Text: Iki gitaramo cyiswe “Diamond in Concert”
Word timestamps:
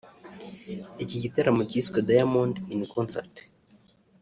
Iki 1.03 1.17
gitaramo 1.23 1.61
cyiswe 1.69 1.97
“Diamond 2.07 2.55
in 2.75 2.81
Concert” 2.93 3.35